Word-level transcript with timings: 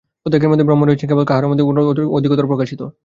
প্রত্যেকের 0.21 0.49
মধ্যেই 0.51 0.67
ব্রহ্ম 0.67 0.83
রহিয়াছেন, 0.83 1.09
কেবল 1.09 1.25
কাহারও 1.29 1.49
মধ্যে 1.51 1.65
অন্যের 1.67 1.83
তুলনায় 1.85 1.97
তিনি 1.97 2.09
অধিকতর 2.17 2.49
প্রকাশিত। 2.51 2.81